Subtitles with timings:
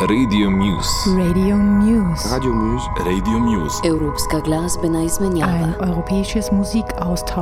[0.00, 1.10] Radio Muse.
[1.28, 2.28] Radio Muse.
[2.32, 2.86] Radio Muse.
[3.04, 3.80] Radio Muse.
[3.84, 5.52] Europska glazbena izmenjava.
[5.52, 6.50] Ein europäisches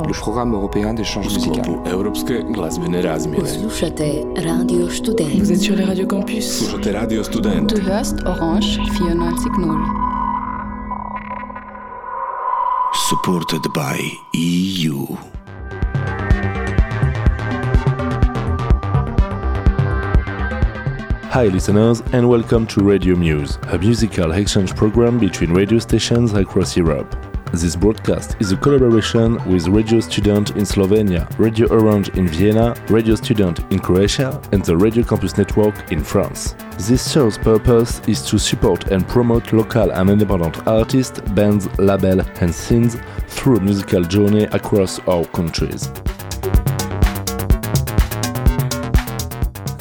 [0.07, 1.63] Le programme européen d'échange musical.
[1.63, 3.47] sklopu Europske glazbene razmjene.
[3.47, 5.39] Slušate Radio Student.
[5.39, 6.59] Vous êtes sur les radios campus.
[6.59, 7.69] Slušate Radio Student.
[7.75, 10.19] Du hörst Orange 94.0.
[13.09, 13.97] supported by
[14.33, 15.38] EU.
[21.39, 26.75] Hi, listeners, and welcome to Radio Muse, a musical exchange program between radio stations across
[26.75, 27.15] Europe.
[27.53, 33.15] This broadcast is a collaboration with Radio Student in Slovenia, Radio Orange in Vienna, Radio
[33.15, 36.57] Student in Croatia, and the Radio Campus Network in France.
[36.77, 42.53] This show's purpose is to support and promote local and independent artists, bands, labels, and
[42.53, 42.97] scenes
[43.29, 45.89] through a musical journey across our countries.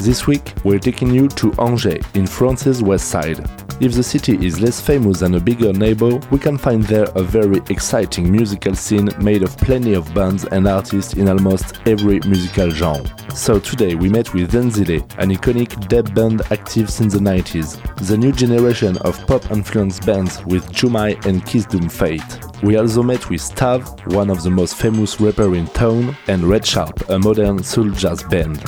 [0.08, 3.40] This week, we're taking you to Angers, in France's west side.
[3.78, 7.22] If the city is less famous than a bigger neighbor, we can find there a
[7.22, 12.70] very exciting musical scene made of plenty of bands and artists in almost every musical
[12.70, 13.04] genre.
[13.34, 18.16] So today we met with Zenzile, an iconic dub band active since the 90s, the
[18.16, 22.22] new generation of pop influenced bands with Jumaï and Kiss Doom Fate.
[22.62, 26.64] We also met with Stav, one of the most famous rappers in town, and Red
[26.64, 28.64] Sharp, a modern soul jazz band.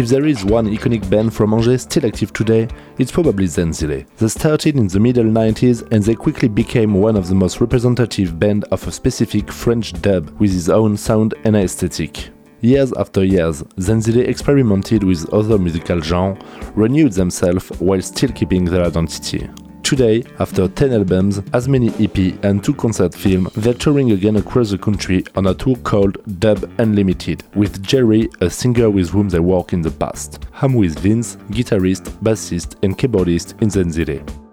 [0.00, 4.06] If there is one iconic band from Angers still active today, it's probably Zenzile.
[4.16, 8.38] They started in the middle 90s and they quickly became one of the most representative
[8.38, 12.30] band of a specific French dub with his own sound and aesthetic.
[12.62, 16.42] Years after years, Zenzile experimented with other musical genres,
[16.74, 19.50] renewed themselves while still keeping their identity.
[19.90, 24.70] Today, after 10 albums, as many EP and 2 concert films, they're touring again across
[24.70, 29.40] the country on a tour called Dub Unlimited, with Jerry, a singer with whom they
[29.40, 30.46] worked in the past.
[30.62, 34.49] I'm with Vince, guitarist, bassist, and keyboardist in Zenzile.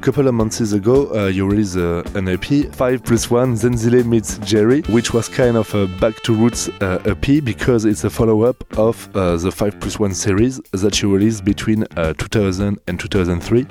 [0.00, 4.38] Couple of months ago, uh, you released uh, an EP, 5 plus 1, Zenzile meets
[4.38, 8.42] Jerry, which was kind of a back to roots uh, EP because it's a follow
[8.42, 13.00] up of uh, the 5 plus 1 series that you released between uh, 2000 and
[13.00, 13.66] 2003.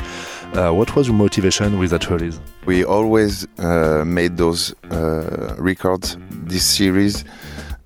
[0.54, 2.40] Uh, what was your motivation with that release?
[2.66, 4.74] We always made those
[5.58, 7.24] records, this series,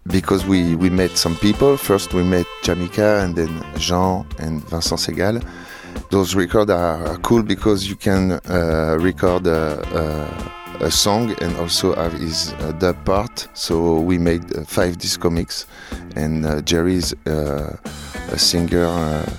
[0.07, 1.77] because we, we met some people.
[1.77, 5.45] First, we met Jamika and then Jean and Vincent Segal.
[6.09, 11.93] Those records are, cool because you can uh, record a, a, a song and also
[11.95, 13.47] have his uh, dub part.
[13.53, 15.67] So we made uh, five disco mix,
[16.15, 17.77] and uh, Jerry is uh,
[18.31, 19.29] a singer uh,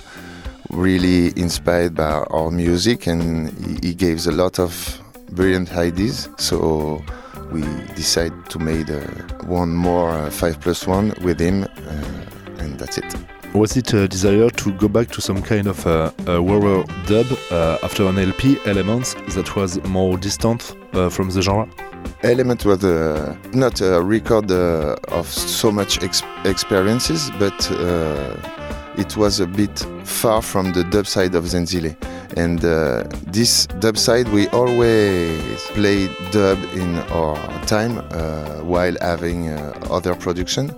[0.71, 3.51] really inspired by our music and
[3.83, 5.01] he, he gives a lot of
[5.33, 7.03] brilliant ideas so
[7.51, 7.63] we
[7.97, 9.01] decided to make uh,
[9.47, 14.07] one more uh, 5 plus 1 with him uh, and that's it Was it a
[14.07, 18.17] desire to go back to some kind of uh, a rarer dub uh, after an
[18.17, 21.69] LP, Elements, that was more distant uh, from the genre?
[22.23, 28.35] element was uh, not a record uh, of so much ex- experiences but uh,
[28.97, 31.97] it was a bit far from the dub side of Zenzile
[32.37, 32.61] and
[33.33, 37.37] this dub side we always played dub in our
[37.67, 37.97] time
[38.67, 39.51] while having
[39.91, 40.75] other production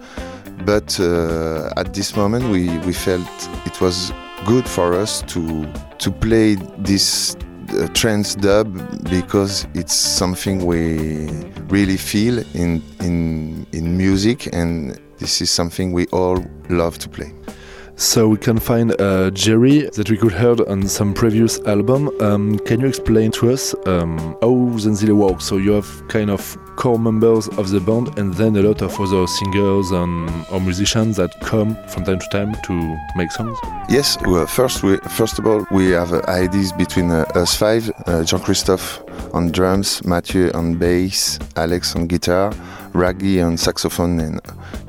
[0.65, 3.29] but uh, at this moment we, we felt
[3.67, 4.13] it was
[4.47, 5.67] good for us to
[5.99, 7.37] to play this
[7.75, 8.69] uh, trance dub
[9.11, 11.29] because it's something we
[11.69, 17.33] really feel in in in music and this is something we all love to play
[18.03, 22.11] So we can find uh, Jerry that we could heard on some previous album.
[22.21, 25.45] Um, can you explain to us um, how Zenzile works?
[25.45, 28.99] So you have kind of core members of the band and then a lot of
[29.01, 33.57] other singers and or musicians that come from time to time to make songs.
[33.89, 37.89] Yes, well, first we first of all we have uh, ideas between uh, us five:
[38.07, 39.01] uh, Jean-Christophe
[39.33, 42.53] on drums, Mathieu on bass, Alex on guitar,
[42.95, 44.41] Raggy on saxophone and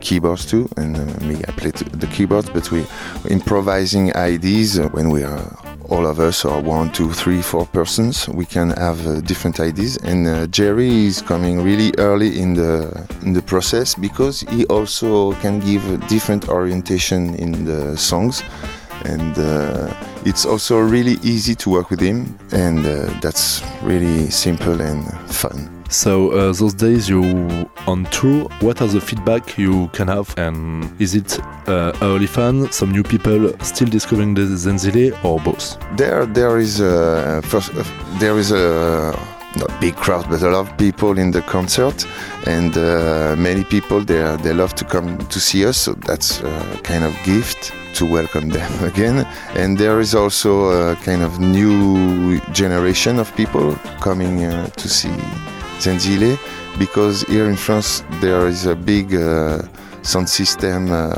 [0.01, 2.49] keyboards too, and uh, me I play the keyboards.
[2.49, 2.85] But we
[3.29, 5.57] improvising ideas uh, when we are
[5.89, 8.27] all of us or one, two, three, four persons.
[8.29, 13.07] We can have uh, different ideas, and uh, Jerry is coming really early in the
[13.21, 18.43] in the process because he also can give different orientation in the songs
[19.05, 19.93] and uh,
[20.25, 25.82] it's also really easy to work with him and uh, that's really simple and fun
[25.93, 27.21] So uh, those days you
[27.85, 32.71] on tour, what are the feedback you can have, and is it uh, early fan,
[32.71, 35.77] some new people still discovering the Zenzile, or both?
[35.95, 37.83] There, there is a first, uh,
[38.17, 39.15] there is a
[39.55, 42.07] not big crowd, but a lot of people in the concert,
[42.47, 45.77] and uh, many people they they love to come to see us.
[45.77, 49.27] So that's a kind of gift to welcome them again.
[49.53, 55.13] And there is also a kind of new generation of people coming uh, to see
[55.79, 56.37] Zenzile
[56.79, 59.61] because here in France there is a big uh,
[60.01, 61.11] sound system uh,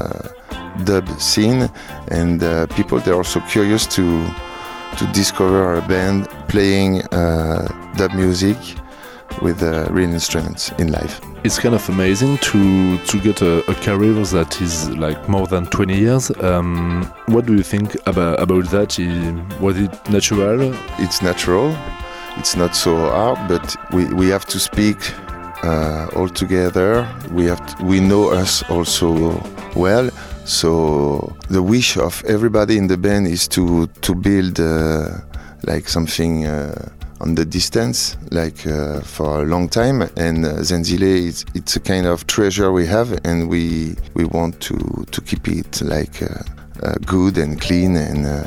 [0.84, 1.70] dub scene,
[2.10, 4.26] and uh, people they're also curious to
[4.98, 7.68] to discover a band playing uh,
[7.98, 8.58] dub music
[9.42, 11.20] with uh, real instruments in live.
[11.44, 15.66] It's kind of amazing to to get a, a career that is like more than
[15.68, 16.32] 20 years.
[16.42, 18.98] Um, what do you think about about that?
[19.60, 20.74] Was it natural?
[21.00, 21.76] It's natural.
[22.38, 24.98] It's not so hard, but we, we have to speak
[25.64, 27.08] uh, all together.
[27.32, 29.42] We have to, we know us also
[29.76, 30.10] well.
[30.46, 35.08] So the wish of everybody in the band is to to build uh,
[35.64, 36.90] like something uh,
[37.20, 40.04] on the distance, like uh, for a long time.
[40.16, 44.60] And uh, Zenzile, it's, it's a kind of treasure we have, and we we want
[44.62, 46.44] to to keep it like uh,
[46.84, 48.44] uh, good and clean, and uh,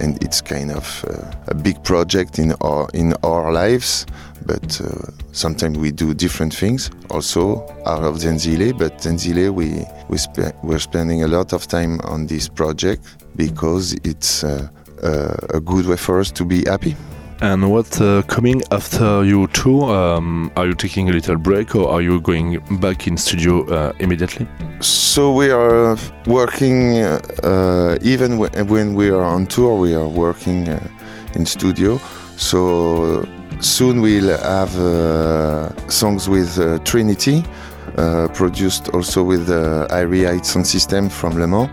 [0.00, 4.06] and it's kind of uh, a big project in our in our lives.
[4.46, 8.76] But uh, sometimes we do different things also out of Zenzile.
[8.76, 13.02] But Zenzile, we we spe- we're spending a lot of time on this project
[13.36, 14.68] because it's uh,
[15.02, 16.96] uh, a good way for us to be happy.
[17.42, 19.90] And what's uh, coming after you tour?
[19.90, 23.94] Um, are you taking a little break or are you going back in studio uh,
[23.98, 24.46] immediately?
[24.80, 25.96] So we are
[26.26, 29.78] working uh, even when we are on tour.
[29.78, 30.86] We are working uh,
[31.34, 31.98] in studio.
[32.36, 33.26] So
[33.60, 37.42] soon we'll have uh, songs with uh, Trinity,
[37.96, 41.70] uh, produced also with the IRIA sound system from Le Mans.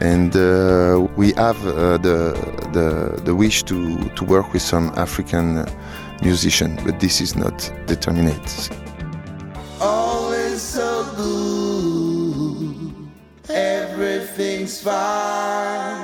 [0.00, 2.32] And uh, we have uh, the,
[2.72, 5.66] the the wish to, to work with some African
[6.22, 8.70] musician, but this is not determined.
[9.78, 12.94] Always so good,
[13.50, 15.99] everything's fine.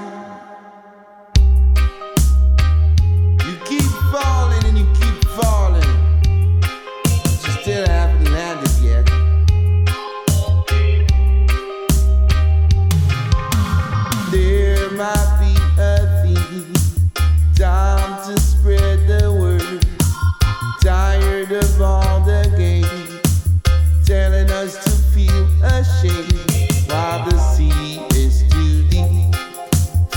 [21.48, 28.82] Tired of all the games, telling us to feel ashamed while the sea is too
[28.88, 29.34] deep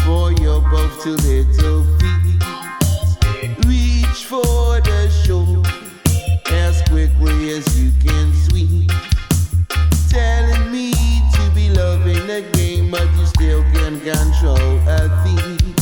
[0.06, 3.66] for your both to little feet.
[3.68, 5.62] Reach for the shore
[6.52, 8.88] as quickly as you can swim.
[10.10, 10.94] Telling me
[11.34, 15.79] to be loving the game, but you still can control a thing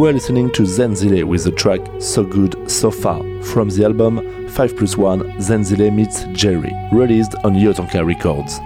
[0.00, 4.48] You were listening to Zenzile with the track So Good So Far from the album
[4.48, 8.60] 5 plus 1 Zenzile Meets Jerry, released on Yotanka Records.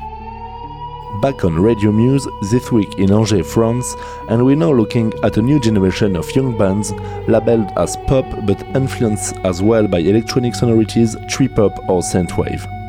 [1.20, 3.96] Back on Radio Muse this week in Angers, France,
[4.28, 6.92] and we're now looking at a new generation of young bands
[7.26, 12.83] labeled as pop but influenced as well by electronic sonorities, trip hop or synthwave.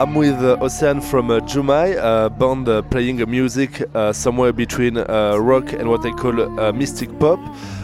[0.00, 4.52] I'm with uh, Ocean from uh, Jumaï, a band uh, playing uh, music uh, somewhere
[4.52, 6.32] between uh, rock and what they call
[6.72, 7.38] mystic pop.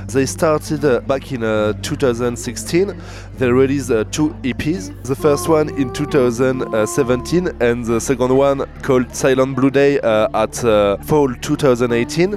[0.09, 3.01] They started back in uh, 2016.
[3.39, 5.05] They released two EPs.
[5.05, 10.57] The first one in 2017 and the second one called Silent Blue Day at
[11.05, 12.35] fall 2018.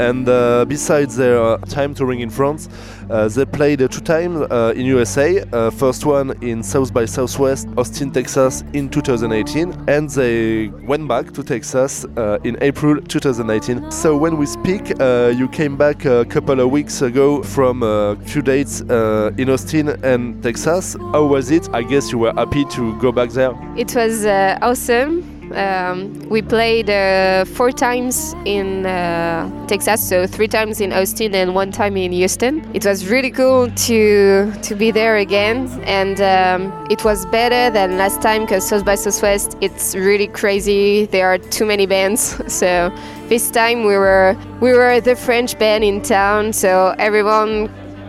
[0.00, 0.26] And
[0.68, 2.68] besides their time touring in France,
[3.08, 5.40] they played uh, two times uh, in USA.
[5.52, 11.32] Uh, first one in South by Southwest, Austin, Texas, in 2018, and they went back
[11.32, 13.90] to Texas uh, in April 2019.
[13.90, 18.16] So when we speak, uh, you came back a couple of weeks ago from a
[18.24, 20.96] few dates uh, in Austin and Texas.
[21.12, 21.68] How was it?
[21.72, 23.52] I guess you were happy to go back there.
[23.76, 25.31] It was uh, awesome.
[25.54, 31.54] Um, we played uh, four times in uh, Texas, so three times in Austin and
[31.54, 32.64] one time in Houston.
[32.74, 37.98] It was really cool to to be there again, and um, it was better than
[37.98, 41.06] last time because South by Southwest it's really crazy.
[41.06, 42.90] There are too many bands, so
[43.28, 47.68] this time we were we were the French band in town, so everyone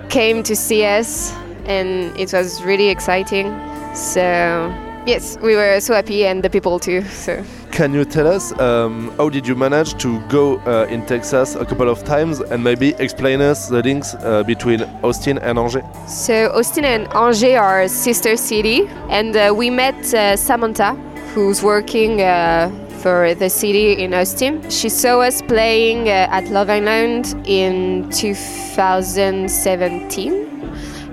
[0.09, 1.33] came to see us,
[1.65, 3.47] and it was really exciting.
[3.93, 7.01] So yes, we were so happy, and the people too.
[7.03, 11.55] So Can you tell us um, how did you manage to go uh, in Texas
[11.55, 15.83] a couple of times and maybe explain us the links uh, between Austin and Angers?
[16.07, 20.95] so Austin and Angers are sister city, and uh, we met uh, Samantha,
[21.33, 22.21] who's working.
[22.21, 22.69] Uh,
[23.03, 24.61] for the city in Austin.
[24.69, 30.52] She saw us playing uh, at Love Island in 2017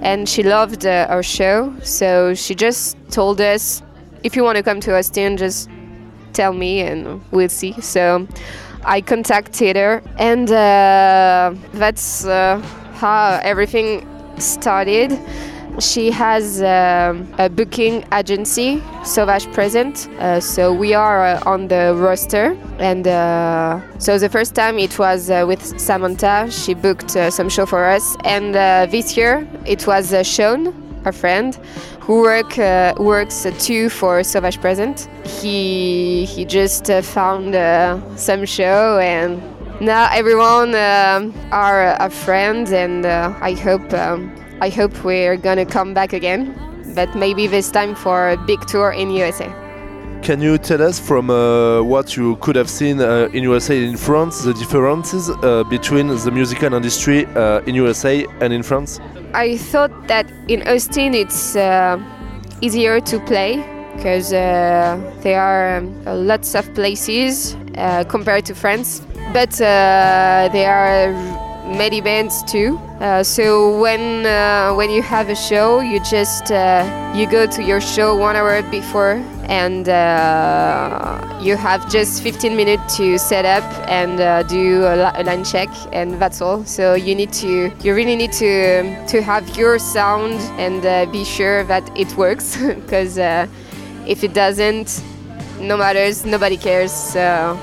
[0.03, 1.75] and she loved uh, our show.
[1.83, 3.83] So she just told us
[4.23, 5.69] if you want to come to Austin, just
[6.33, 7.73] tell me and we'll see.
[7.81, 8.27] So
[8.85, 12.59] I contacted her, and uh, that's uh,
[12.95, 14.07] how everything
[14.39, 15.13] started.
[15.79, 20.09] She has um, a booking agency, Sauvage Present.
[20.19, 22.57] Uh, so we are uh, on the roster.
[22.79, 26.49] And uh, so the first time it was uh, with Samantha.
[26.51, 28.17] She booked uh, some show for us.
[28.25, 30.75] And uh, this year it was Sean,
[31.05, 31.55] our friend,
[32.01, 32.57] who work
[32.99, 35.09] works too for Sauvage Present.
[35.25, 37.55] He he just found
[38.19, 39.41] some show and
[39.81, 44.31] now everyone um are a friend and uh, I hope um,
[44.63, 46.55] I hope we're gonna come back again,
[46.95, 49.51] but maybe this time for a big tour in USA.
[50.23, 53.93] Can you tell us from uh, what you could have seen uh, in USA and
[53.93, 59.01] in France the differences uh, between the musical industry uh, in USA and in France?
[59.33, 61.99] I thought that in Austin it's uh,
[62.61, 63.65] easier to play
[63.97, 69.01] because uh, there are um, lots of places uh, compared to France,
[69.33, 72.79] but uh, there are many bands too.
[73.01, 77.63] Uh, so when uh, when you have a show, you just uh, you go to
[77.63, 83.65] your show one hour before, and uh, you have just 15 minutes to set up
[83.89, 86.65] and uh, do a, li- a line check, and that's all.
[86.65, 91.25] So you need to you really need to to have your sound and uh, be
[91.25, 93.17] sure that it works, because
[94.07, 95.03] if it doesn't,
[95.61, 96.93] no matters, nobody cares.
[96.93, 97.59] So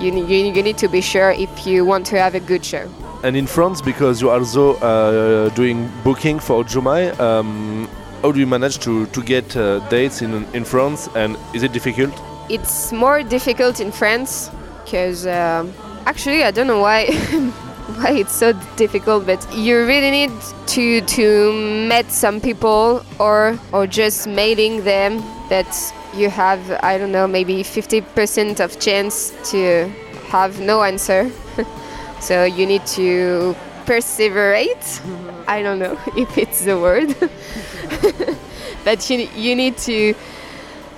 [0.00, 2.88] you, you you need to be sure if you want to have a good show.
[3.24, 7.88] And in France, because you're also uh, doing booking for Jumaï, um,
[8.20, 11.72] how do you manage to, to get uh, dates in, in France and is it
[11.72, 12.12] difficult?
[12.48, 14.50] It's more difficult in France
[14.84, 15.72] because um
[16.06, 17.06] actually I don't know why
[17.98, 20.32] why it's so difficult, but you really need
[20.68, 21.52] to to
[21.88, 25.70] meet some people or or just mailing them that
[26.14, 29.88] you have I don't know maybe 50% of chance to
[30.28, 31.30] have no answer.
[32.22, 35.00] so you need to perseverate.
[35.48, 37.16] I don't know if it's the word,
[38.84, 40.14] but you you need to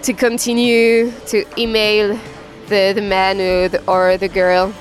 [0.03, 2.19] to continue to email
[2.69, 4.73] the, the man or the, or the girl.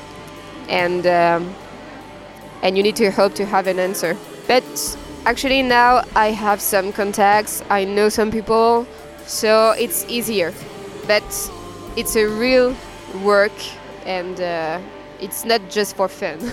[0.68, 1.56] And um,
[2.62, 4.18] and you need to hope to have an answer.
[4.48, 4.64] But
[5.26, 7.64] actually now i have some contacts.
[7.70, 8.86] I know some people.
[9.26, 10.54] So it's easier.
[11.08, 11.24] But
[11.96, 12.76] it's a real
[13.24, 13.54] work
[14.06, 14.80] and uh,
[15.24, 16.40] it's not just for fun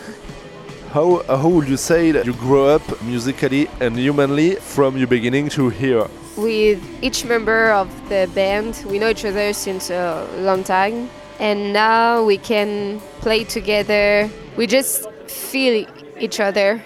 [0.92, 5.06] How, uh, how would you say that you grow up musically and humanly from your
[5.06, 6.08] beginning to here?
[6.36, 8.82] with each member of the band.
[8.88, 14.28] We know each other since a long time, and now we can play together.
[14.56, 15.86] We just feel
[16.18, 16.82] each other,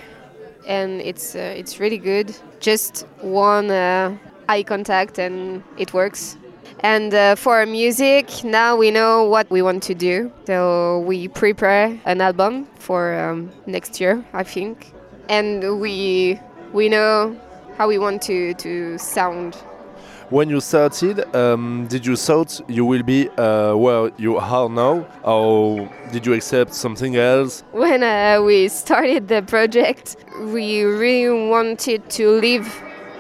[0.67, 2.35] and it's uh, it's really good.
[2.61, 4.17] Just one uh,
[4.49, 6.37] eye contact and it works.
[6.85, 10.31] And uh, for our music, now we know what we want to do.
[10.47, 14.93] So we prepare an album for um, next year, I think,
[15.31, 16.39] and we
[16.75, 17.41] we know
[17.79, 19.55] how we want to to sound.
[20.29, 25.07] When you started, um, did you thought you will be uh, where you are now,
[25.23, 27.65] or did you accept something else?
[27.73, 30.17] When uh, we started the project,
[30.53, 32.69] we really wanted to live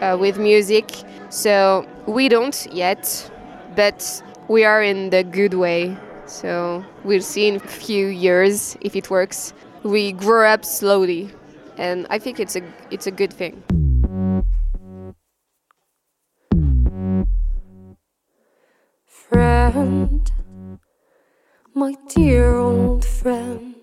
[0.02, 0.90] uh, with music.
[1.30, 3.30] So we don't yet,
[3.76, 5.96] but we are in the good way.
[6.26, 9.52] So we'll see in a few years if it works.
[9.82, 11.30] We grow up slowly,
[11.76, 13.62] and I think it's a it's a good thing.
[19.34, 20.30] friend,
[21.74, 23.74] my dear old friend.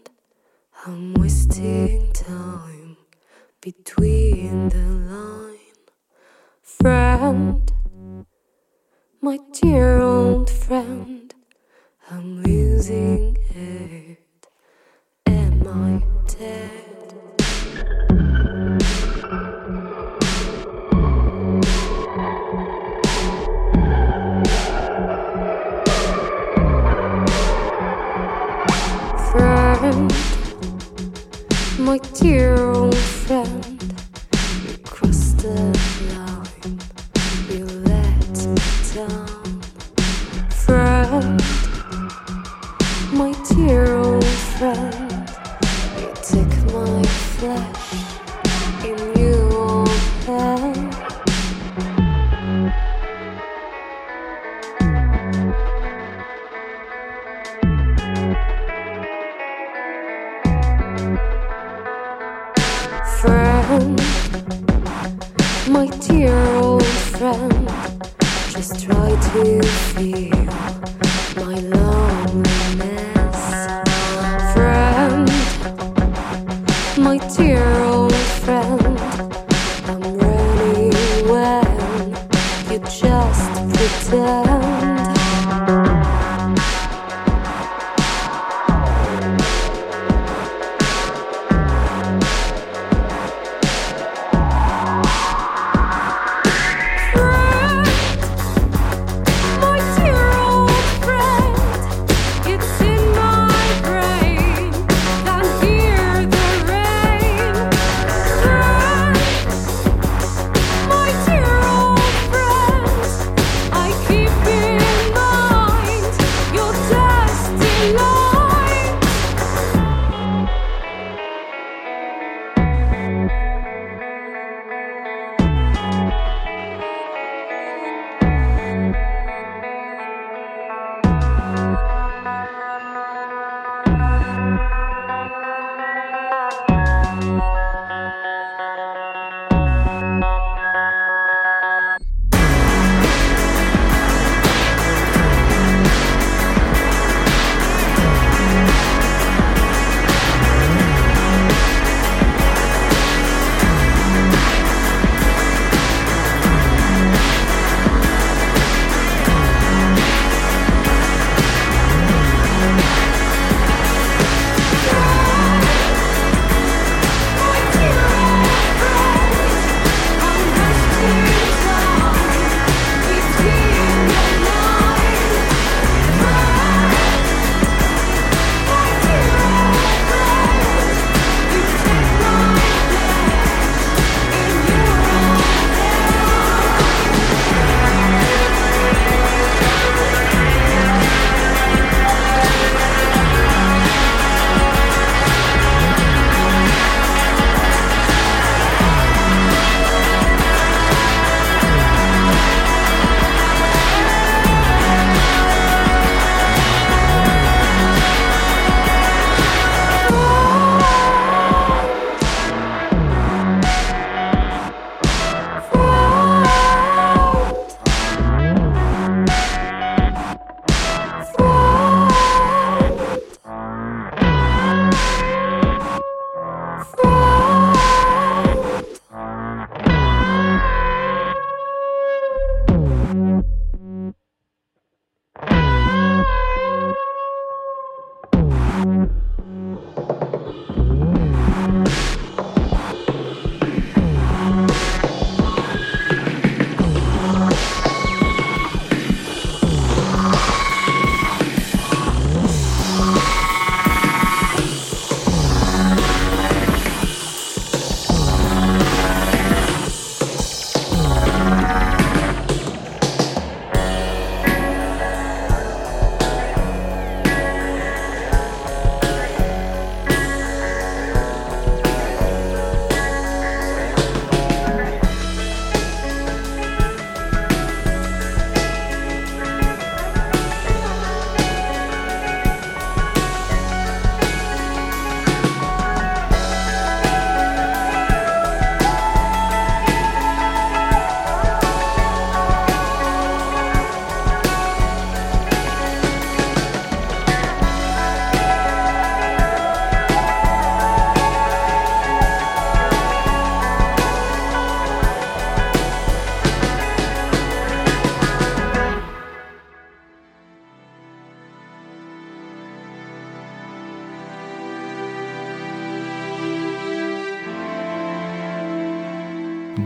[0.85, 2.97] I'm wasting time
[3.59, 5.83] between the line,
[6.61, 7.71] friend,
[9.23, 11.31] my dear old friend.
[12.09, 14.47] I'm losing it.
[15.27, 16.71] Am I dead?
[29.31, 30.11] friend,
[31.79, 33.70] my dear old friend.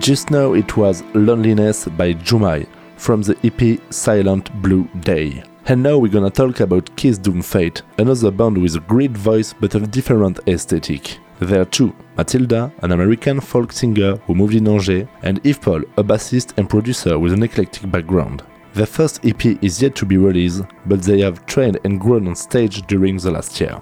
[0.06, 5.44] Just now it was Loneliness by Jumaï from the EP Silent Blue Day.
[5.66, 9.52] And now we're gonna talk about Kiss Doom Fate, another band with a great voice
[9.52, 11.18] but a different aesthetic.
[11.40, 15.82] There are two Matilda, an American folk singer who moved in Angers, and Yves Paul,
[15.98, 18.44] a bassist and producer with an eclectic background.
[18.76, 22.36] Their first EP is yet to be released, but they have trained and grown on
[22.36, 23.82] stage during the last year.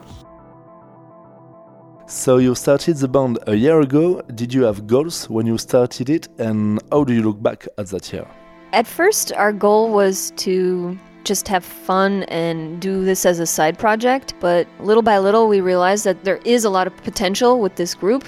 [2.13, 4.21] So you started the band a year ago.
[4.35, 7.87] Did you have goals when you started it, and how do you look back at
[7.87, 8.27] that year?
[8.71, 13.79] At first, our goal was to just have fun and do this as a side
[13.79, 17.77] project, but little by little, we realized that there is a lot of potential with
[17.77, 18.25] this group,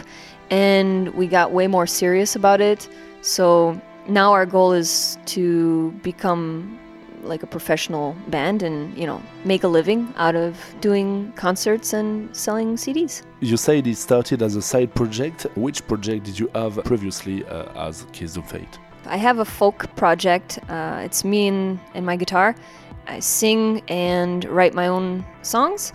[0.50, 2.89] and we got way more serious about it.
[3.21, 6.80] So now our goal is to become
[7.25, 12.35] like a professional band and, you know, make a living out of doing concerts and
[12.35, 13.23] selling CDs.
[13.41, 15.47] You said it started as a side project.
[15.55, 18.79] Which project did you have previously uh, as Kiss Doom Fate?
[19.07, 20.59] I have a folk project.
[20.69, 22.55] Uh, it's me and, and my guitar.
[23.07, 25.93] I sing and write my own songs,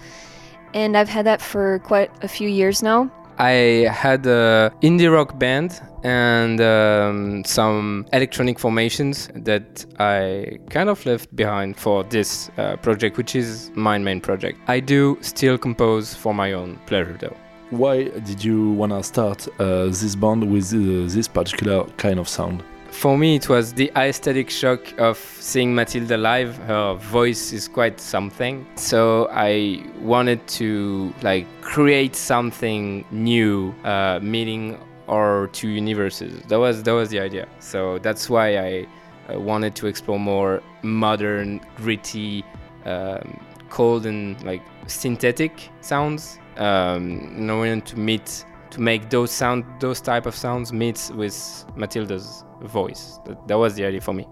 [0.74, 3.10] and I've had that for quite a few years now.
[3.38, 11.04] I had an indie rock band and um, some electronic formations that I kind of
[11.06, 14.58] left behind for this uh, project, which is my main project.
[14.68, 17.36] I do still compose for my own pleasure, though.
[17.70, 22.64] Why did you wanna start uh, this band with uh, this particular kind of sound?
[22.90, 26.56] For me, it was the aesthetic shock of seeing Matilda live.
[26.58, 28.66] Her voice is quite something.
[28.74, 34.76] So I wanted to like create something new, uh, meeting
[35.10, 36.42] our two universes.
[36.48, 37.46] That was that was the idea.
[37.58, 38.86] So that's why I
[39.28, 42.44] uh, wanted to explore more modern, gritty,
[42.84, 46.38] um, cold and like synthetic sounds.
[46.56, 51.10] Um, and I wanted to meet to make those sound those type of sounds meet
[51.14, 53.18] with Matilda's voice.
[53.26, 54.26] That, that was the idea for me.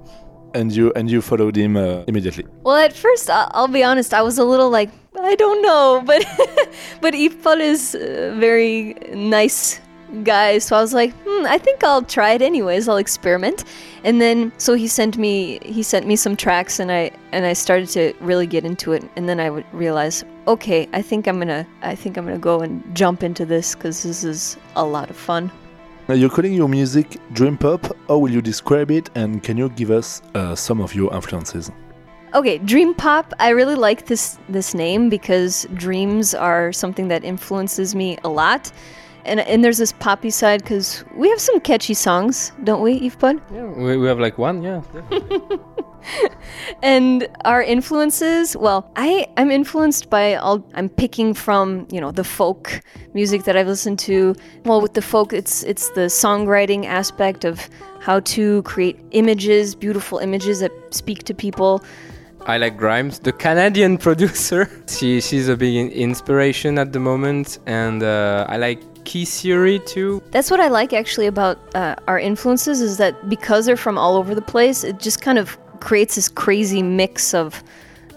[0.54, 2.46] And you and you followed him uh, immediately.
[2.62, 6.02] Well, at first, I'll, I'll be honest, I was a little like, I don't know,
[6.06, 6.24] but
[7.00, 9.80] but Yves is a very nice
[10.24, 12.88] guy, so I was like, hmm, I think I'll try it anyways.
[12.88, 13.64] I'll experiment,
[14.04, 17.52] and then so he sent me he sent me some tracks, and I and I
[17.52, 21.38] started to really get into it, and then I would realize, okay, I think I'm
[21.38, 25.10] gonna I think I'm gonna go and jump into this because this is a lot
[25.10, 25.50] of fun.
[26.08, 27.94] Now you're calling your music dream pop.
[28.08, 29.10] How will you describe it?
[29.14, 31.70] And can you give us uh, some of your influences?
[32.34, 33.32] Okay, dream pop.
[33.38, 38.70] I really like this this name because dreams are something that influences me a lot,
[39.24, 43.40] and and there's this poppy side because we have some catchy songs, don't we, Yves?
[43.52, 44.82] Yeah, we, we have like one, yeah.
[46.82, 52.24] and our influences well i i'm influenced by all i'm picking from you know the
[52.24, 52.80] folk
[53.14, 57.68] music that i've listened to well with the folk it's it's the songwriting aspect of
[58.00, 61.82] how to create images beautiful images that speak to people
[62.46, 64.70] I like Grimes, the Canadian producer.
[64.88, 70.10] She, she's a big inspiration at the moment, and uh, I like Key Theory too.
[70.34, 74.14] that's what i like actually about uh, our influences is that because they're from all
[74.20, 75.46] over the place it just kind of
[75.88, 77.62] creates this crazy mix of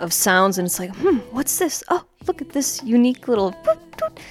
[0.03, 3.51] of sounds and it's like hmm what's this oh look at this unique little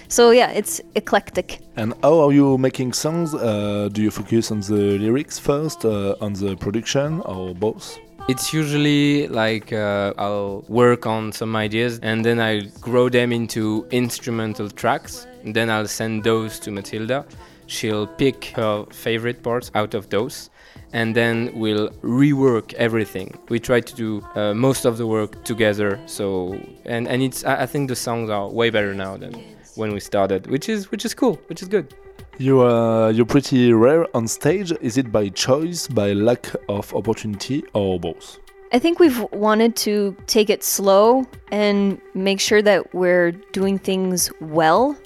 [0.08, 3.28] so yeah it's eclectic And how are you making songs?
[3.34, 7.98] Uh, do you focus on the lyrics first, uh, on the production, or both?
[8.28, 13.62] It's usually like uh, I'll work on some ideas and then I grow them into
[13.90, 15.26] instrumental tracks.
[15.44, 17.26] And then I'll send those to Matilda.
[17.66, 20.50] She'll pick her favorite parts out of those
[20.92, 23.38] and then we'll rework everything.
[23.48, 26.00] We try to do uh, most of the work together.
[26.06, 29.34] So and and it's I I think the songs are way better now than
[29.76, 31.94] when we started, which is which is cool, which is good.
[32.38, 34.72] You uh, you're pretty rare on stage.
[34.80, 38.38] Is it by choice, by lack of opportunity, or both?
[38.72, 44.30] I think we've wanted to take it slow and make sure that we're doing things
[44.40, 44.96] well.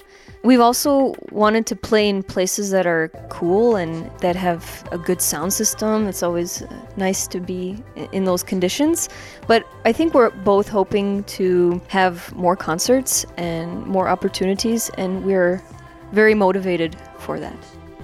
[0.45, 5.19] We've also wanted to play in places that are cool and that have a good
[5.19, 6.07] sound system.
[6.07, 9.09] It's always uh, nice to be in those conditions.
[9.47, 15.63] But I think we're both hoping to have more concerts and more opportunities, and we're
[16.11, 17.57] very motivated for that.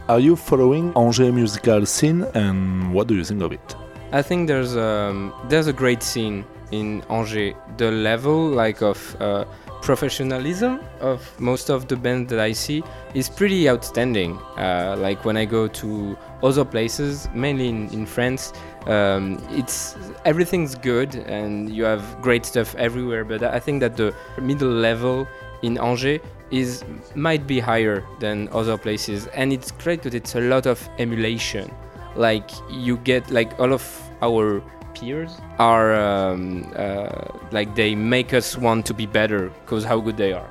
[0.10, 3.76] Are you following Angers musical scene, and what do you think of it?
[4.14, 7.54] I think there's um, there's a great scene in Angers.
[7.78, 9.46] The level like of uh,
[9.82, 14.38] professionalism of most of the bands that I see is pretty outstanding.
[14.58, 18.54] Uh, like when I go to other places, mainly in, in France,
[18.86, 23.24] um, it's everything's good and you have great stuff everywhere.
[23.26, 25.28] But I think that the middle level
[25.62, 26.84] in Angers is
[27.16, 31.72] might be higher than other places, and it's great because it's a lot of emulation
[32.16, 33.84] like you get like all of
[34.22, 34.62] our
[34.94, 40.18] peers are um, uh, like they make us want to be better because how good
[40.18, 40.50] they are.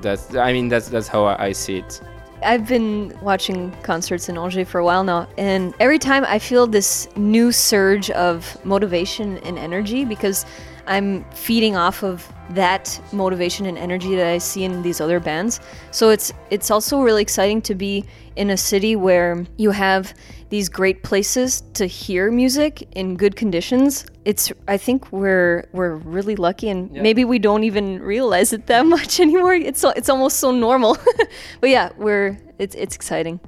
[0.00, 2.00] That's I mean that's that's how I, I see it.
[2.42, 6.66] I've been watching concerts in Angers for a while now, and every time I feel
[6.66, 10.44] this new surge of motivation and energy because
[10.86, 15.60] I'm feeding off of that motivation and energy that I see in these other bands.
[15.90, 18.04] So it's it's also really exciting to be
[18.36, 20.12] in a city where you have
[20.50, 24.04] these great places to hear music in good conditions.
[24.24, 27.02] It's I think we're we're really lucky and Yeah.
[27.02, 29.54] maybe we don't even realize it that much anymore.
[29.54, 30.96] It's it's almost so normal.
[31.60, 33.40] but yeah, we're it's it's exciting.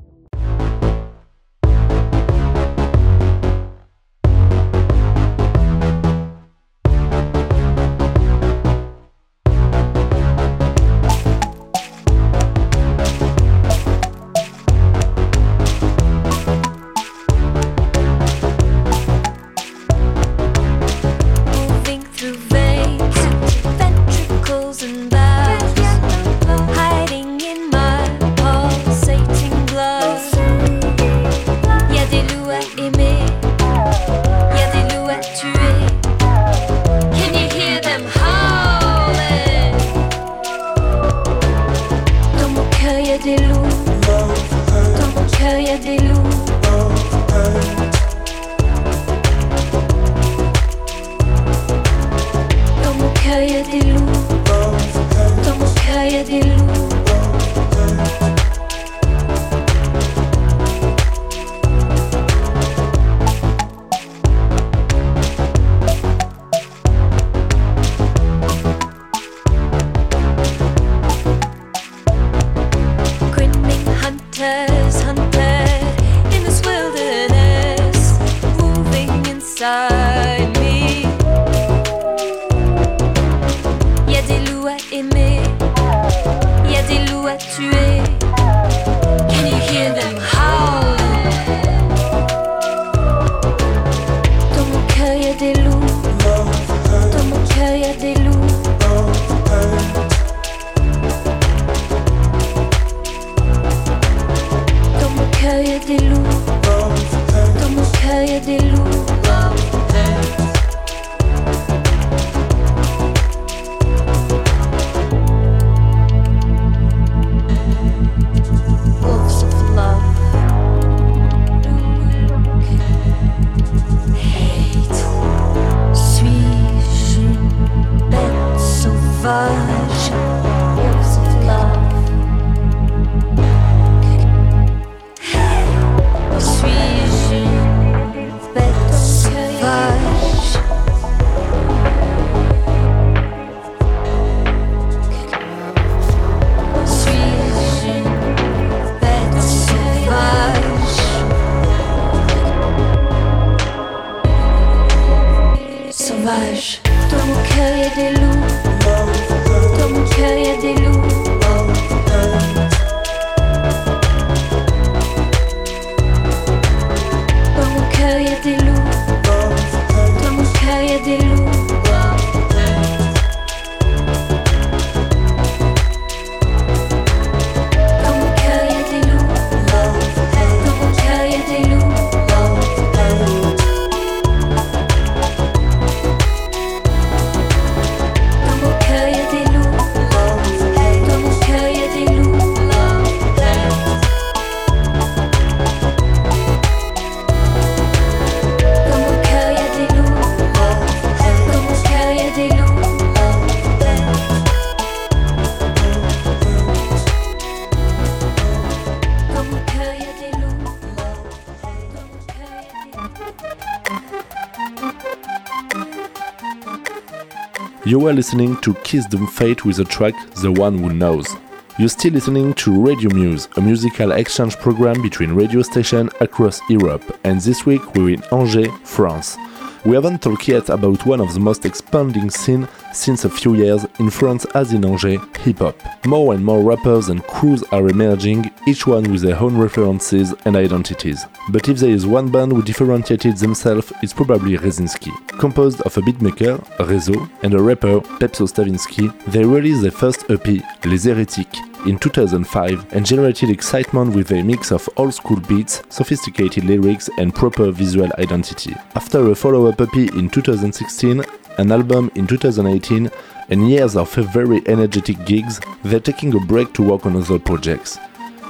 [217.96, 221.35] You were listening to Kiss Doom Fate with the track The One Who Knows.
[221.78, 227.18] You're still listening to Radio Muse, a musical exchange program between radio stations across Europe,
[227.24, 229.38] and this week we're in Angers, France.
[229.87, 233.87] We haven't talked yet about one of the most expanding scene since a few years
[234.01, 235.77] in France as in Angers, hip hop.
[236.05, 240.57] More and more rappers and crews are emerging, each one with their own references and
[240.57, 241.25] identities.
[241.51, 245.12] But if there is one band who differentiated themselves, it's probably Rezinsky.
[245.38, 250.46] Composed of a beatmaker, Rezo, and a rapper, Pepso Stavinsky, they released their first EP,
[250.85, 256.64] Les Hérétiques, in 2005 and generated excitement with a mix of old school beats, sophisticated
[256.64, 258.75] lyrics, and proper visual identity.
[258.94, 261.25] After a follow up EP in 2016,
[261.59, 263.11] an album in 2018,
[263.49, 267.99] and years of very energetic gigs, they're taking a break to work on other projects.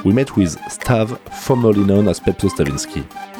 [0.05, 3.36] We met with Stav, formerly known as Pepso Stavinsky.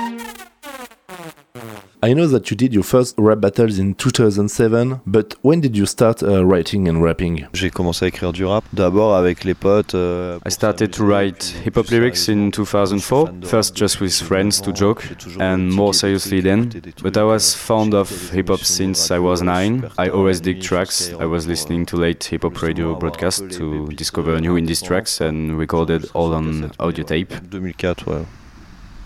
[2.07, 5.87] I know that you did your first rap battles in 2007, but when did you
[5.87, 7.49] start uh, writing and rapping?
[7.53, 9.97] J'ai commencé à écrire du rap d'abord avec les potes.
[9.97, 14.73] euh, I started to write hip hop lyrics in 2004, first just with friends to
[14.73, 15.03] joke,
[15.41, 16.71] and more seriously then.
[17.03, 19.91] But I was fond of hip hop since I was nine.
[19.99, 21.13] I always dig tracks.
[21.19, 25.59] I was listening to late hip hop radio broadcasts to discover new indie tracks and
[25.59, 27.31] recorded all on audio tape.
[27.51, 28.25] 2004, ouais.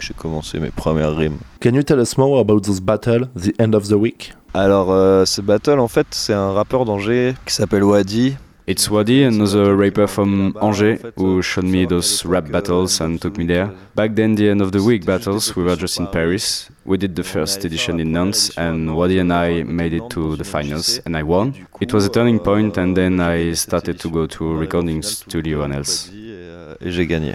[0.00, 1.38] Que J'ai commencé mes premières rimes.
[1.60, 4.32] Can you tell us more about those battles, the end of the week?
[4.54, 8.36] Alors, euh, ce battle, en fait, c'est un rappeur d'Angers qui s'appelle Wadi.
[8.66, 13.44] It's Wadi, another rapper from Angers, who showed me those rap battles and took me
[13.46, 13.68] there.
[13.96, 16.70] Back then, the end of the week battles, we were just in Paris.
[16.84, 20.44] We did the first edition in Nantes, and Wadi and I made it to the
[20.44, 21.54] finals, and I won.
[21.80, 25.74] It was a turning point, and then I started to go to recording studio and
[25.74, 26.10] else.
[26.14, 27.34] Et, et j'ai gagné.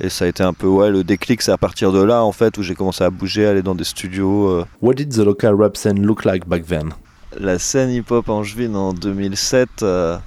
[0.00, 2.32] Et ça a été un peu ouais, le déclic, c'est à partir de là en
[2.32, 4.48] fait où j'ai commencé à bouger, aller dans des studios.
[4.48, 4.64] euh.
[4.82, 6.90] What did the local rap scene look like back then?
[7.38, 10.18] La scène hip-hop angevine en 2007, euh,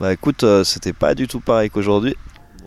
[0.00, 2.16] bah écoute, euh, c'était pas du tout pareil qu'aujourd'hui.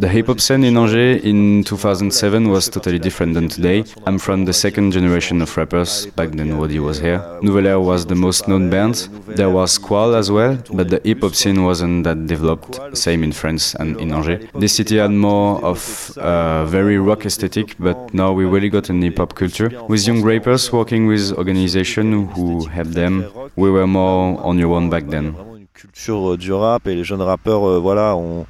[0.01, 3.83] The hip hop scene in Angers in 2007 was totally different than today.
[4.07, 7.23] I'm from the second generation of rappers, back then Wadi was here.
[7.43, 9.07] Nouvelle Air was the most known band.
[9.27, 13.31] There was Squall as well, but the hip hop scene wasn't that developed, same in
[13.31, 14.43] France and in Angers.
[14.55, 19.03] This city had more of a very rock aesthetic, but now we really got an
[19.03, 19.69] hip hop culture.
[19.87, 24.89] With young rappers working with organizations who helped them, we were more on your own
[24.89, 25.35] back then.
[25.75, 28.45] Culture euh, du rap et les jeunes rappeurs, euh, voilà, on,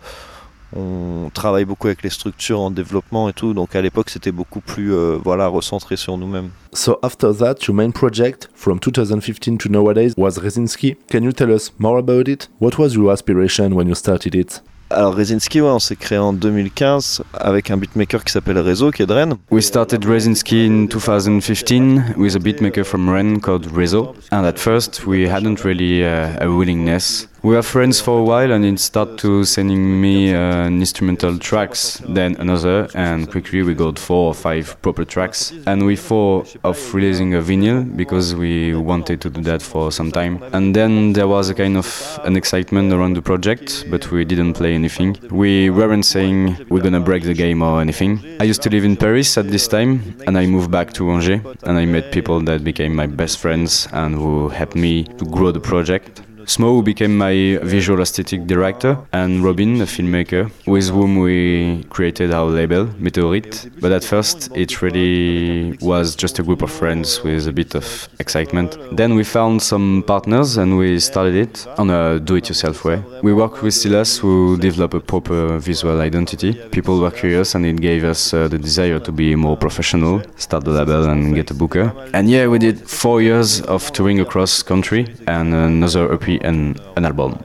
[0.75, 3.53] on travaille beaucoup avec les structures en développement et tout.
[3.53, 6.49] Donc à l'époque, c'était beaucoup plus euh, voilà, recentré sur nous-mêmes.
[6.73, 10.95] So after that, your main project from 2015 to nowadays was Rezinski.
[11.09, 12.49] Can you tell us more about it?
[12.59, 14.61] What was your aspiration when you started it?
[14.93, 19.01] Alors Rezinski, ouais, on s'est créé en 2015 avec un beatmaker qui s'appelle Rezo, qui
[19.01, 19.35] est de Rennes.
[19.49, 25.05] We started Rezinski in 2015 with a beatmaker from Rennes called Rezo, and at first
[25.07, 27.29] we hadn't really uh, a willingness.
[27.43, 31.99] We were friends for a while, and he started to sending me uh, instrumental tracks,
[32.07, 35.51] then another, and quickly we got four or five proper tracks.
[35.65, 40.11] And we thought of releasing a vinyl because we wanted to do that for some
[40.11, 40.43] time.
[40.53, 44.53] And then there was a kind of an excitement around the project, but we didn't
[44.53, 45.17] play anything.
[45.31, 48.19] We weren't saying we're gonna break the game or anything.
[48.39, 51.41] I used to live in Paris at this time, and I moved back to Angers,
[51.63, 55.51] and I met people that became my best friends and who helped me to grow
[55.51, 56.21] the project.
[56.51, 62.49] Smo became my visual aesthetic director, and Robin, a filmmaker, with whom we created our
[62.49, 63.69] label, Meteorite.
[63.79, 68.09] But at first, it really was just a group of friends with a bit of
[68.19, 68.77] excitement.
[68.91, 73.01] Then we found some partners and we started it on a do it yourself way.
[73.23, 76.51] We worked with Silas, who developed a proper visual identity.
[76.71, 80.65] People were curious, and it gave us uh, the desire to be more professional, start
[80.65, 81.93] the label, and get a booker.
[82.13, 87.03] And yeah, we did four years of touring across country and another EP and an
[87.03, 87.35] album.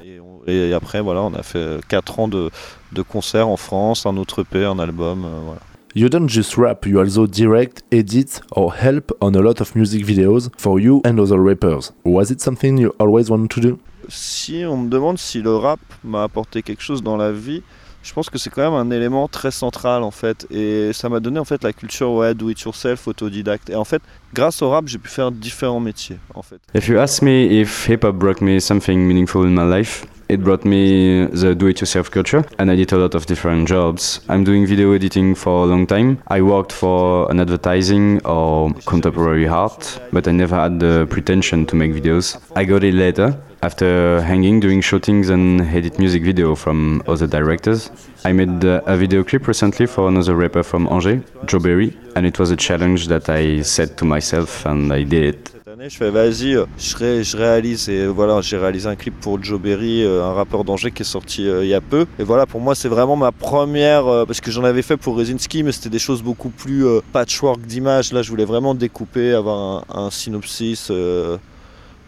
[0.47, 2.51] Et après, voilà, on a fait 4 ans de,
[2.93, 5.61] de concerts en France, un autre EP, un album, euh, voilà.
[5.97, 10.05] You don't just rap, you also direct, edit, or help on a lot of music
[10.05, 11.95] videos for you and other rappers.
[12.05, 13.79] Was it something you always wanted to do?
[14.09, 17.63] Si on me demande si le rap m'a apporté quelque chose dans la vie,
[18.07, 20.47] je pense que c'est quand même un élément très central en fait.
[20.51, 23.69] Et ça m'a donné en fait la culture ouais, do it yourself, autodidacte.
[23.69, 24.01] Et en fait,
[24.33, 26.61] grâce au rap, j'ai pu faire différents métiers en fait.
[26.75, 30.41] If you ask me if hip hop brought me something meaningful in my life, it
[30.41, 34.21] brought me the do it yourself culture, and I did a lot of different jobs.
[34.29, 36.19] I'm doing video editing for a long time.
[36.29, 41.77] I worked for an advertising or contemporary art, but I never had the pretension to
[41.77, 42.39] make videos.
[42.55, 43.37] I got it later.
[43.63, 47.91] After hanging, doing shootings and edit music video from other directors,
[48.25, 52.39] I made a video clip recently for another rapper from Angers, Joe Berry, and it
[52.39, 55.53] was a challenge that I set to myself and I did it.
[55.79, 57.89] Je fais vas-y, euh, je, je réalise.
[57.91, 61.05] Et voilà, j'ai réalisé un clip pour Joe Berry, euh, un rappeur d'Angers qui est
[61.05, 62.07] sorti euh, il y a peu.
[62.19, 64.07] Et voilà, pour moi, c'est vraiment ma première.
[64.07, 67.01] euh, parce que j'en avais fait pour Rezinski, mais c'était des choses beaucoup plus euh,
[67.13, 68.13] patchwork d'images.
[68.13, 71.37] Là, je voulais vraiment découper, avoir un, un synopsis euh,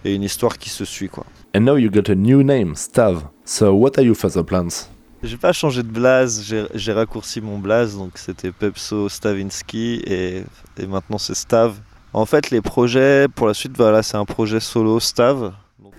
[0.08, 1.24] et une histoire qui se suit, quoi.
[1.54, 3.22] And now you got a new name, Stav.
[3.44, 4.88] So what are your further plans?
[5.22, 10.44] J'ai pas changé de blaze, j'ai raccourci mon blaze, donc c'était Pepso Stavinsky et,
[10.78, 11.74] et maintenant c'est Stav.
[12.12, 15.52] En fait, les projets pour la suite, voilà, c'est un projet solo Stav.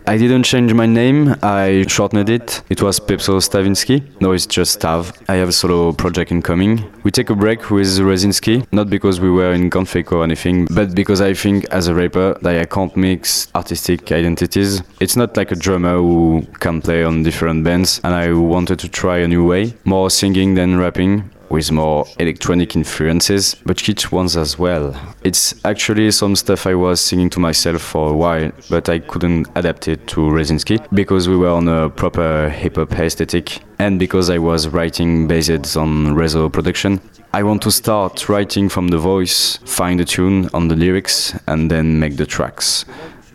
[0.09, 2.63] I didn't change my name, I shortened it.
[2.67, 4.01] It was Pepso Stavinsky.
[4.19, 5.15] No, it's just Stav.
[5.29, 6.83] I have a solo project incoming.
[7.03, 10.95] We take a break with Rezinsky, not because we were in conflict or anything, but
[10.95, 14.81] because I think as a rapper that I can't mix artistic identities.
[14.99, 18.89] It's not like a drummer who can play on different bands, and I wanted to
[18.89, 24.37] try a new way, more singing than rapping with more electronic influences, but kitsch ones
[24.37, 24.95] as well.
[25.23, 29.47] It's actually some stuff I was singing to myself for a while, but I couldn't
[29.55, 34.29] adapt it to Rezinsky because we were on a proper hip hop aesthetic and because
[34.29, 37.01] I was writing based on Rezo production.
[37.31, 41.69] I want to start writing from the voice, find the tune on the lyrics, and
[41.69, 42.85] then make the tracks.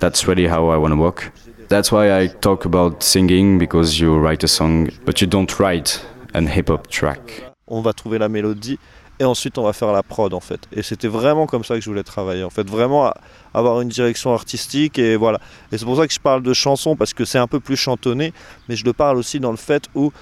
[0.00, 1.32] That's really how I want to work.
[1.68, 6.04] That's why I talk about singing because you write a song, but you don't write
[6.34, 7.53] an hip hop track.
[7.66, 8.78] On va trouver la mélodie
[9.20, 10.60] et ensuite on va faire la prod en fait.
[10.72, 13.12] Et c'était vraiment comme ça que je voulais travailler en fait, vraiment
[13.52, 15.40] avoir une direction artistique et voilà.
[15.72, 17.76] Et c'est pour ça que je parle de chanson parce que c'est un peu plus
[17.76, 18.32] chantonné,
[18.68, 20.12] mais je le parle aussi dans le fait où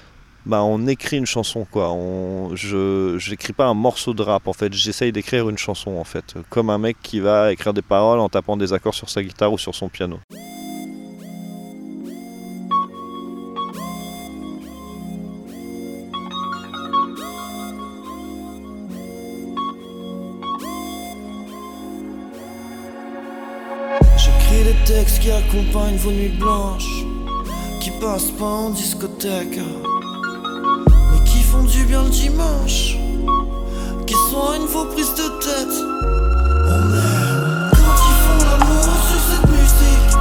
[0.45, 1.91] bah, on écrit une chanson quoi.
[1.91, 6.03] On, je j'écris pas un morceau de rap en fait, j'essaye d'écrire une chanson en
[6.03, 9.23] fait, comme un mec qui va écrire des paroles en tapant des accords sur sa
[9.23, 10.19] guitare ou sur son piano.
[24.85, 27.05] Qui accompagnent vos nuits blanches,
[27.79, 32.97] qui passent pas en discothèque, mais qui font du bien le dimanche,
[34.05, 35.75] qui soignent vos prises de tête.
[37.71, 40.11] Quand ils font l'amour sur cette musique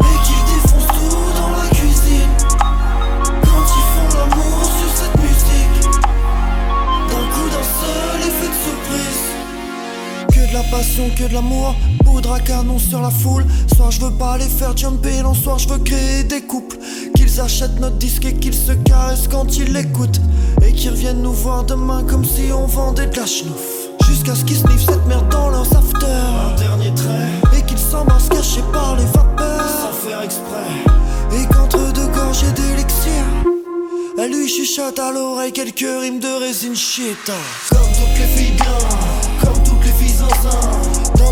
[0.00, 2.34] et qu'ils défoncent tout dans la cuisine.
[3.42, 5.78] Quand ils font l'amour sur cette musique,
[7.10, 9.24] d'un coup d'un seul effet de surprise.
[10.32, 11.74] Que de la passion, que de l'amour,
[12.38, 13.44] canon sur la foule.
[13.74, 16.78] Soir je veux pas les faire jumper, non soir je veux créer des couples.
[17.14, 20.20] Qu'ils achètent notre disque et qu'ils se caressent quand ils l'écoutent.
[20.62, 23.88] Et qu'ils reviennent nous voir demain comme si on vendait de la schnouf.
[24.08, 26.08] Jusqu'à ce qu'ils sniffent cette merde dans leurs afters.
[26.08, 27.58] Un dernier trait.
[27.58, 29.68] Et qu'ils s'embrassent cachés par les vapeurs.
[29.68, 31.38] Sans faire exprès.
[31.40, 33.22] Et qu'entre deux gorgées d'élixir.
[34.20, 37.30] Elle lui chuchote à l'oreille quelques rimes de résine shit
[37.70, 40.77] Comme toutes les filles bien, comme toutes les filles zinzin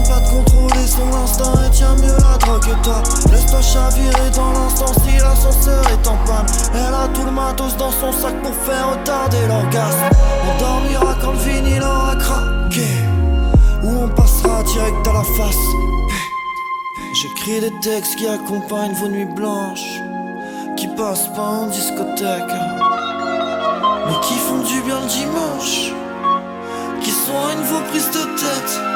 [0.09, 3.02] pas de contrôler son instinct et tiens mieux la drogue que toi.
[3.30, 6.46] Laisse-toi chavirer dans l'instant si l'ascenseur est en panne.
[6.74, 10.11] Elle a tout le matos dans son sac pour faire retarder l'orgasme.
[10.44, 12.86] On dormira quand le vinyle aura craqué
[13.82, 15.66] Ou on passera direct à la face.
[17.12, 20.00] J'écris des textes qui accompagnent vos nuits blanches
[20.76, 22.52] qui passent pas en discothèque,
[24.07, 25.92] mais qui font du bien le dimanche,
[27.00, 28.95] qui soignent vos prises de tête.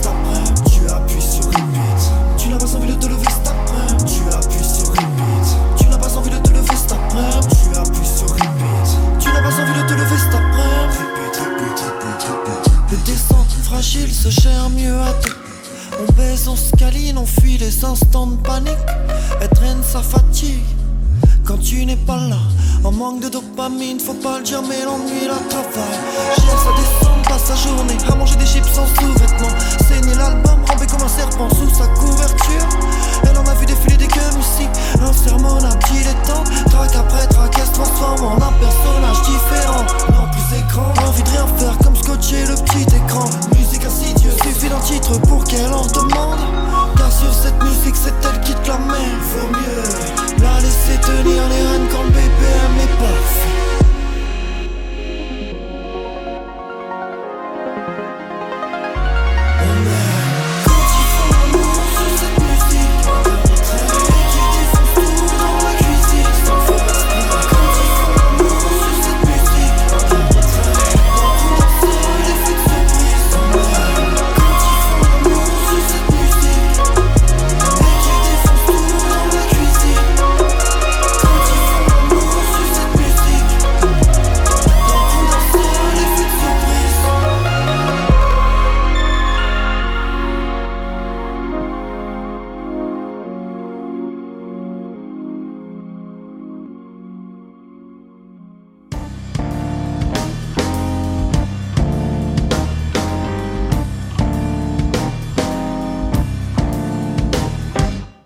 [13.91, 15.35] fragile se gère mieux à deux.
[15.99, 18.71] On baise, on se câline, on fuit les instants de panique.
[19.41, 20.63] Elle traîne sa fatigue
[21.45, 22.37] quand tu n'es pas là.
[22.83, 25.99] En manque de dopamine, faut pas le dire, mais l'ennui la travaille.
[26.37, 29.55] Gère sa descente, passe sa journée à manger des chips sans sous-vêtements.
[29.87, 32.67] Saigner l'album, rampé comme un serpent sous sa couverture.
[33.23, 34.67] Elle en a vu défiler des gueules ici.
[35.01, 36.43] Un sermon, un temps.
[36.69, 39.85] Traque après traque, elle se transforme en un personnage différent.
[40.51, 43.29] Non plus écran, envie de rien faire comme scotcher le petit écran.
[43.57, 46.39] Musique insidieuse, suffit d'un titre pour qu'elle en demande.
[46.97, 49.11] Car sur cette musique, c'est elle qui te la met.
[49.33, 53.50] Vaut mieux la laisser tenir les rênes quand le BPM est parfait.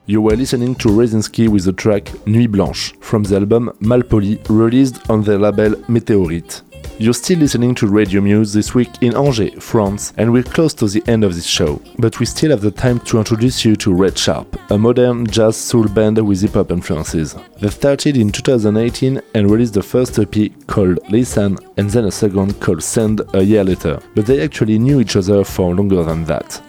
[0.08, 5.10] You were listening to Rezinsky with the track Nuits Blanches from the album Malpoli, released
[5.10, 6.62] on their label Meteorite.
[7.00, 10.88] You're still listening to Radio Muse this week in Angers, France, and we're close to
[10.88, 11.82] the end of this show.
[11.98, 15.58] But we still have the time to introduce you to Red Sharp, a modern jazz
[15.58, 17.36] soul band with hip hop influences.
[17.60, 22.62] They started in 2018 and released the first EP called Listen and then a second
[22.62, 24.00] called Send a year later.
[24.14, 26.62] But they actually knew each other for longer than that.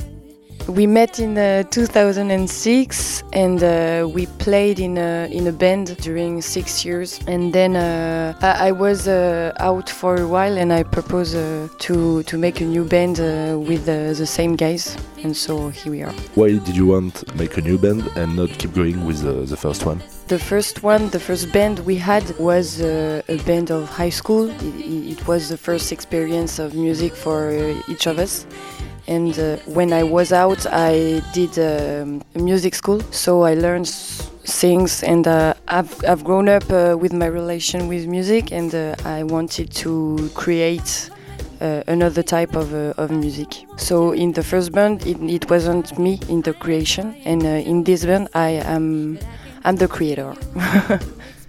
[0.68, 6.42] We met in uh, 2006 and uh, we played in a, in a band during
[6.42, 7.20] six years.
[7.28, 11.68] And then uh, I, I was uh, out for a while and I proposed uh,
[11.78, 14.96] to, to make a new band uh, with the same guys.
[15.22, 16.12] And so here we are.
[16.34, 19.56] Why did you want to make a new band and not keep going with the
[19.56, 20.02] first one?
[20.26, 24.50] The first one, the first band we had was uh, a band of high school.
[24.50, 28.44] It, it, was the first experience of music for uh, each of us.
[29.08, 35.02] And uh, when I was out, I did um, music school, so I learned things,
[35.02, 39.22] and uh, I've, I've grown up uh, with my relation with music, and uh, I
[39.22, 41.10] wanted to create
[41.60, 43.64] uh, another type of, uh, of music.
[43.76, 48.04] So in the first band, it, it wasn't me in the creation, and in this
[48.04, 49.18] band, I am
[49.66, 50.32] I'm the creator.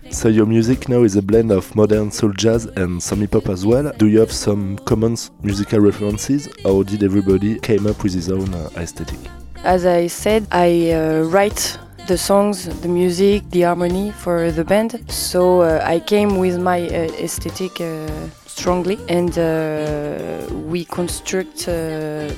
[0.10, 3.49] So your music now is a blend of modern soul jazz and some hip hop
[3.49, 3.91] as well.
[3.97, 8.53] Do you have some common musical references, or did everybody came up with his own
[8.53, 9.20] uh, aesthetic?
[9.64, 11.78] As I said, I uh, write
[12.08, 15.03] the songs, the music, the harmony for the band.
[15.12, 18.08] So uh, I came with my uh, aesthetic uh,
[18.45, 21.60] strongly, and uh, we construct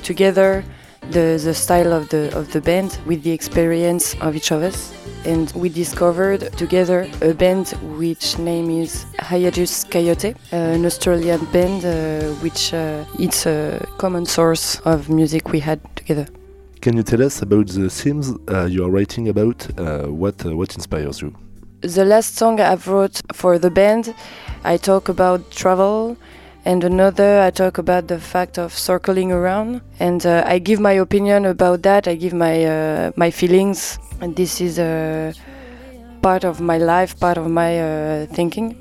[0.02, 0.64] together
[1.10, 4.92] the, the style of the of the band with the experience of each of us
[5.24, 7.68] and we discovered together a band
[7.98, 14.80] which name is Hiatus Kaiyote, an Australian band uh, which uh, it's a common source
[14.80, 16.26] of music we had together.
[16.80, 19.68] Can you tell us about the themes uh, you are writing about?
[19.78, 21.34] Uh, what uh, what inspires you?
[21.82, 24.14] The last song I've wrote for the band,
[24.64, 26.16] I talk about travel,
[26.64, 30.92] and another I talk about the fact of circling around, and uh, I give my
[30.92, 32.06] opinion about that.
[32.06, 35.32] I give my my feelings and this is a
[36.22, 38.76] part of my life, part of my uh, thinking.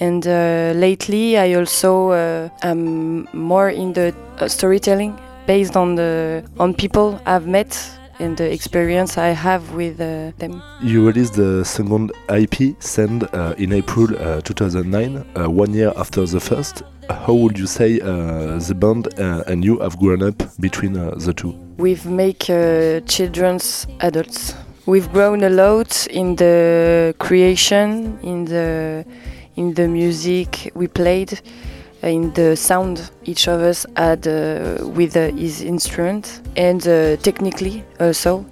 [0.00, 6.44] And uh, lately, I also uh, am more in the uh, storytelling based on the
[6.58, 7.78] on people I've met
[8.18, 10.62] and the experience I have with uh, them.
[10.82, 16.24] You released the second EP, Send, uh, in April uh, 2009, uh, one year after
[16.26, 16.82] the first.
[17.08, 21.52] How would you say uh, the band and you have grown up between the two?
[21.76, 24.54] We've made children's adults.
[24.86, 29.04] We've grown a lot in the creation, in the
[29.56, 31.40] in the music we played,
[32.08, 37.84] in the sound each of us had uh, with uh, his instrument, and uh, technically
[38.00, 38.44] also,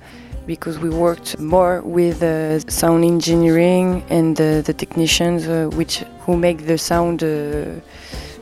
[0.47, 2.21] because we worked more with
[2.71, 5.47] sound engineering and the technicians
[5.77, 7.23] which who make the sound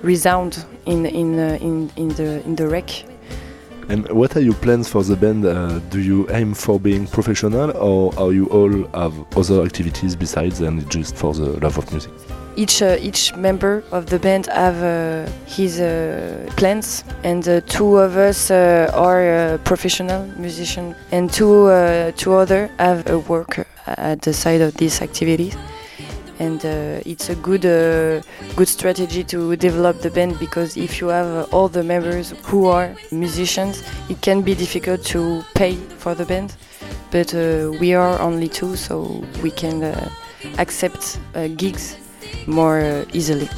[0.03, 3.05] resound in in in in the in the rec
[3.91, 5.45] and what are your plans for the band?
[5.45, 10.61] Uh, do you aim for being professional, or are you all have other activities besides
[10.61, 12.13] and just for the love of music?
[12.57, 17.97] Each uh, each member of the band have uh, his uh, plans, and uh, two
[17.97, 21.69] of us uh, are professional musicians, and two
[22.17, 25.57] two other have a work at the side of these activities
[26.41, 28.21] and uh, it's a good uh,
[28.57, 32.67] good strategy to develop the band because if you have uh, all the members who
[32.67, 36.57] are musicians it can be difficult to pay for the band.
[37.11, 40.09] But uh, we are only two so we can uh,
[40.59, 41.97] accept uh, gigs
[42.47, 43.49] more easily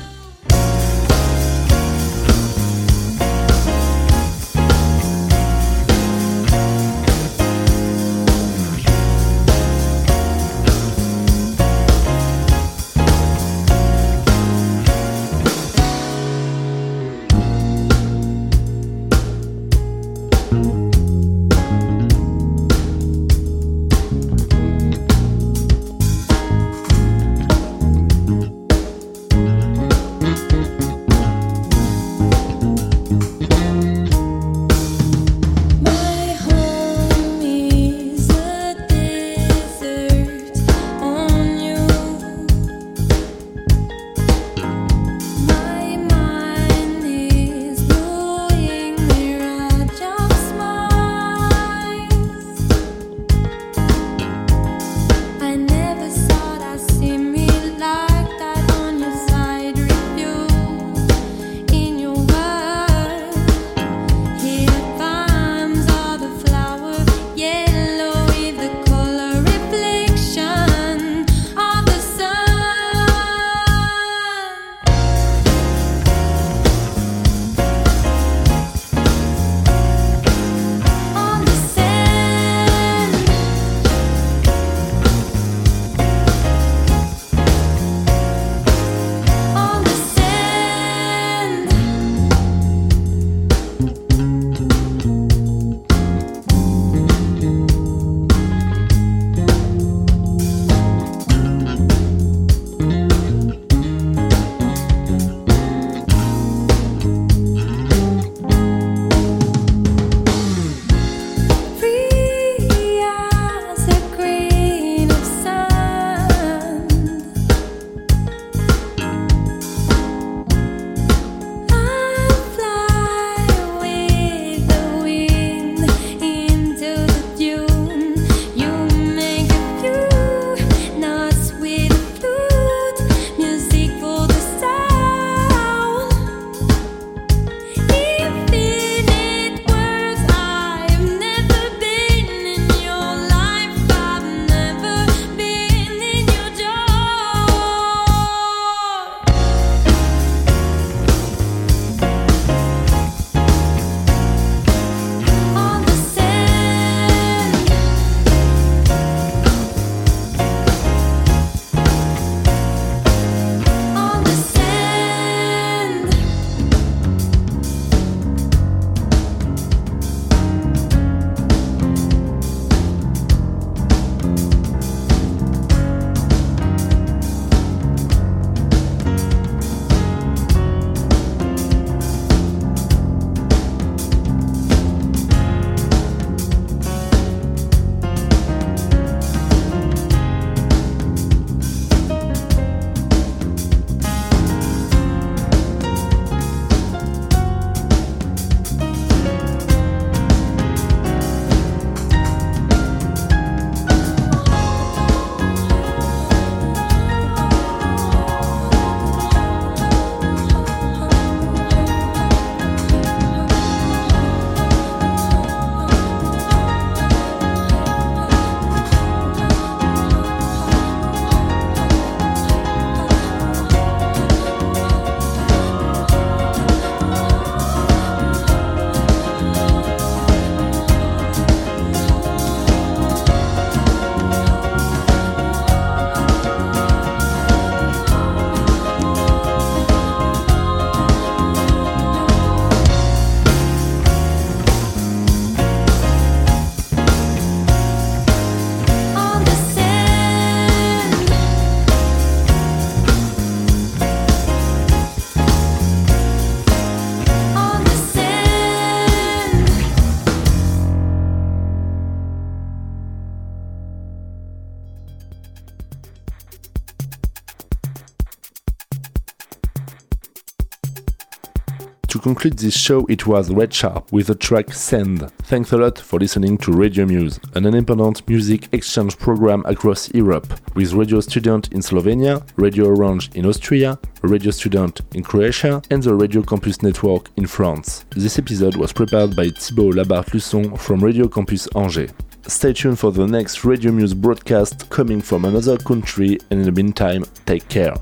[272.22, 275.28] conclude this show, it was Red Sharp with the track Sand.
[275.42, 280.46] Thanks a lot for listening to Radio Muse, an independent music exchange program across Europe,
[280.76, 286.14] with radio student in Slovenia, Radio Orange in Austria, radio student in Croatia, and the
[286.14, 288.04] Radio Campus Network in France.
[288.10, 292.12] This episode was prepared by Thibault Labarthe-Lusson from Radio Campus Angers.
[292.46, 296.72] Stay tuned for the next Radio Muse broadcast coming from another country, and in the
[296.72, 297.94] meantime, take care.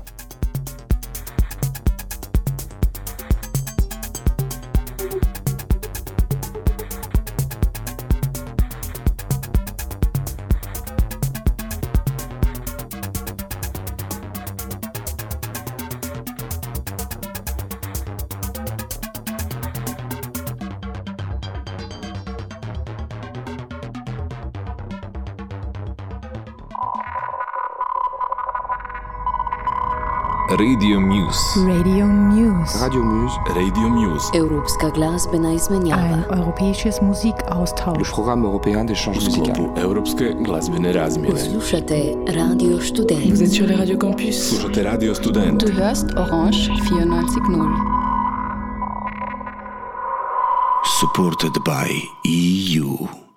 [32.81, 33.35] Radio Muse.
[33.55, 34.27] Radio Muse.
[34.37, 36.01] Evropska glasbena izmenjava.
[36.01, 38.11] Ein europäisches Musikaustausch.
[38.11, 39.61] Program européen d'échange musical.
[39.61, 41.31] U Europske glazbene razmjene.
[41.31, 43.25] Poslušate Radio Student.
[43.29, 44.49] Vous êtes sur les Radio Campus.
[44.49, 45.65] Slušate Radio Student.
[45.65, 47.67] Du hörst Orange 94.0.
[50.99, 51.87] Supported by
[52.25, 53.30] EU.